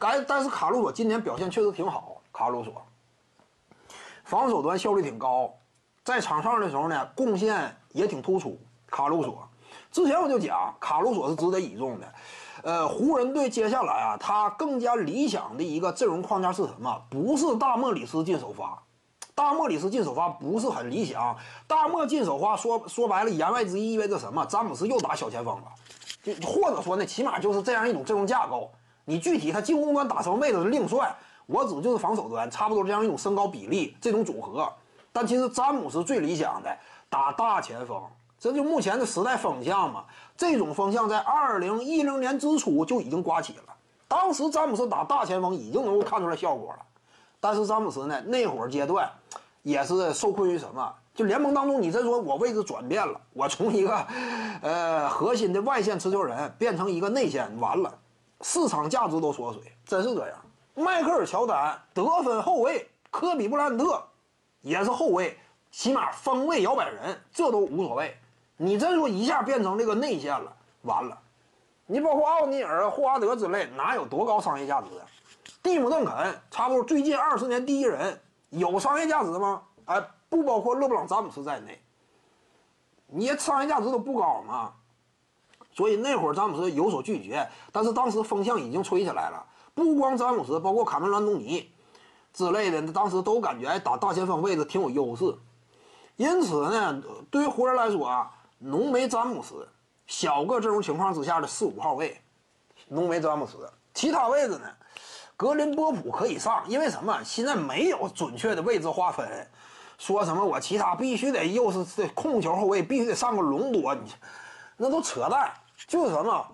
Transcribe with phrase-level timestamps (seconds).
[0.00, 2.72] 但但是卡鲁索今年表现确实挺好，卡鲁索
[4.24, 5.52] 防守端效率挺高，
[6.02, 8.58] 在场上的时候呢，贡献也挺突出。
[8.86, 9.46] 卡鲁索
[9.92, 12.14] 之前我就讲，卡鲁索是值得倚重的。
[12.62, 17.02] 呃，湖人队接下来啊，他更加理想的一个阵容框架是什么？
[17.10, 18.82] 不是大莫里斯进首发，
[19.34, 21.36] 大莫里斯进首发不是很理想。
[21.66, 24.46] 大莫进首发说说白了，言外之意意味着什么？
[24.46, 25.64] 詹姆斯又打小前锋了，
[26.22, 28.70] 就或者说呢，起码就是这样一种阵容架构。
[29.10, 31.12] 你具体他进攻端打什么位置是另算，
[31.46, 34.72] 我指就是防守端差不多这样一种身高比例这种组合。
[35.12, 36.70] 但其实詹姆斯最理想的
[37.08, 38.00] 打大前锋。
[38.38, 40.04] 这就目前的时代风向嘛，
[40.36, 43.74] 这种风向在二零一零年之初就已经刮起了。
[44.08, 46.78] 当时詹姆斯打大前锋已经能够看出来效果了，
[47.38, 49.10] 但是詹姆斯呢，那会儿阶段
[49.62, 50.94] 也是受困于什么？
[51.14, 54.06] 就联盟当中，你再说我位置转变了，我从一个
[54.62, 57.92] 呃核心的外线持球人变成一个内线，完了，
[58.42, 60.38] 市场价值都缩水，真是这样。
[60.74, 64.02] 迈克尔乔丹得分后卫，科比布莱恩特
[64.62, 65.38] 也是后卫，
[65.70, 68.16] 起码锋位摇摆人，这都无所谓。
[68.56, 71.18] 你这说一下变成这个内线了，完了，
[71.86, 74.88] 你包括奥尼尔、霍华德之类，哪有多高商业价值？
[75.62, 78.18] 蒂姆·邓肯差不多最近二十年第一人，
[78.48, 79.62] 有商业价值吗？
[79.84, 81.78] 哎，不包括勒布朗·詹姆斯在内，
[83.06, 84.72] 你商业价值都不高嘛。
[85.72, 91.70] 所以那会儿詹姆斯有所拒绝，但是当时风向已经吹起来了，不光詹姆斯，包括卡梅伦·安东尼
[92.32, 95.34] 之类的，当时都感觉打大前锋位置挺有优势。
[96.16, 98.30] 因此呢，对于湖人来说啊。
[98.62, 99.66] 浓眉詹姆斯，
[100.06, 102.20] 小个阵容情况之下的四五号位，
[102.88, 103.56] 浓眉詹姆斯，
[103.94, 104.68] 其他位置呢？
[105.34, 107.24] 格林波普可以上，因为什么？
[107.24, 109.26] 现在没有准确的位置划分，
[109.96, 114.02] 说什么我其他必须得又是控球后卫，必须得上个隆多，你
[114.80, 115.52] 那都扯淡。
[115.86, 116.46] 就是什么，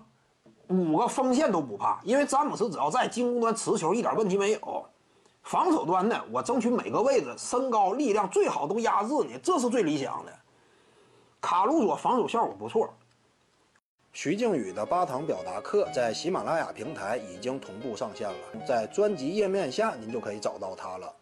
[0.67, 4.85] 五个锋线都不怕，因为詹姆斯只要在进攻端持球一点问题没有，
[5.43, 10.33] 防守端呢，我争取每个位置身高力量最好都压制你，这是最理想的。
[11.39, 12.89] 卡鲁索防守效果不错。
[14.13, 21.13] 徐静宇的八堂表达课在喜马拉雅平台已经同步上线了，在专辑页面下您就可以找到它了。